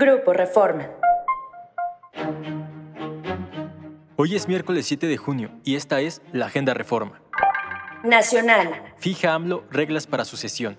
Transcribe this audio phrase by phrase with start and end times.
[0.00, 0.88] Grupo Reforma.
[4.14, 7.20] Hoy es miércoles 7 de junio y esta es la Agenda Reforma.
[8.04, 8.80] Nacional.
[8.98, 10.78] Fija AMLO reglas para sucesión.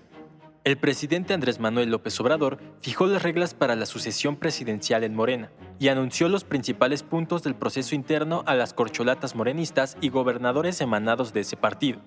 [0.64, 5.52] El presidente Andrés Manuel López Obrador fijó las reglas para la sucesión presidencial en Morena
[5.78, 11.34] y anunció los principales puntos del proceso interno a las corcholatas morenistas y gobernadores emanados
[11.34, 12.00] de ese partido.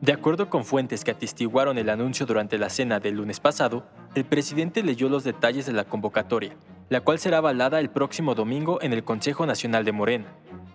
[0.00, 4.26] De acuerdo con fuentes que atestiguaron el anuncio durante la cena del lunes pasado, el
[4.26, 6.54] presidente leyó los detalles de la convocatoria,
[6.90, 10.26] la cual será avalada el próximo domingo en el Consejo Nacional de Morena.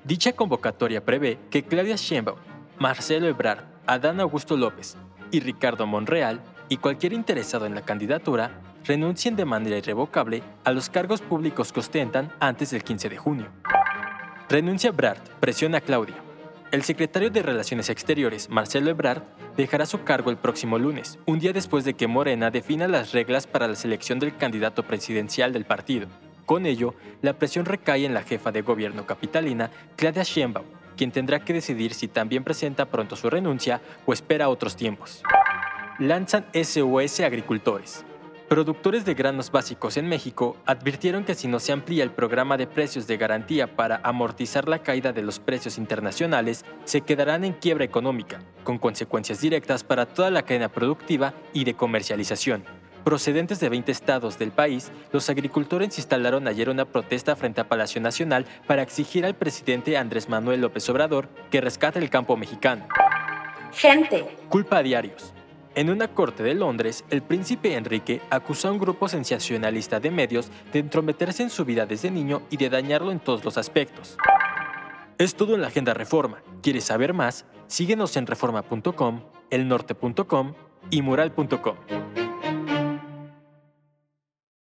[0.04, 2.40] Dicha convocatoria prevé que Claudia Sheinbaum,
[2.80, 4.98] Marcelo Ebrard, Adán Augusto López
[5.30, 10.90] y Ricardo Monreal y cualquier interesado en la candidatura renuncien de manera irrevocable a los
[10.90, 13.48] cargos públicos que ostentan antes del 15 de junio.
[14.50, 16.31] Renuncia Ebrard, presiona a Claudia.
[16.72, 19.24] El secretario de Relaciones Exteriores, Marcelo Ebrard,
[19.58, 23.46] dejará su cargo el próximo lunes, un día después de que Morena defina las reglas
[23.46, 26.08] para la selección del candidato presidencial del partido.
[26.46, 30.66] Con ello, la presión recae en la jefa de gobierno capitalina, Claudia Sheinbaum,
[30.96, 35.24] quien tendrá que decidir si también presenta pronto su renuncia o espera otros tiempos.
[36.00, 38.06] Lanzan SOS Agricultores.
[38.52, 42.68] Productores de granos básicos en México advirtieron que si no se amplía el programa de
[42.68, 47.86] precios de garantía para amortizar la caída de los precios internacionales, se quedarán en quiebra
[47.86, 52.66] económica, con consecuencias directas para toda la cadena productiva y de comercialización.
[53.06, 58.02] Procedentes de 20 estados del país, los agricultores instalaron ayer una protesta frente a Palacio
[58.02, 62.86] Nacional para exigir al presidente Andrés Manuel López Obrador que rescate el campo mexicano.
[63.72, 64.28] Gente.
[64.50, 65.34] Culpa a diarios.
[65.74, 70.52] En una corte de Londres, el príncipe Enrique acusó a un grupo sensacionalista de medios
[70.74, 74.18] de entrometerse en su vida desde niño y de dañarlo en todos los aspectos.
[75.18, 76.44] Es todo en la Agenda Reforma.
[76.62, 77.46] ¿Quieres saber más?
[77.68, 80.54] Síguenos en reforma.com, elnorte.com
[80.90, 81.78] y mural.com.